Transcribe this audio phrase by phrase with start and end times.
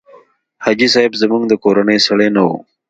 [0.63, 2.49] حاجي صاحب زموږ د کورنۍ سړی نه و.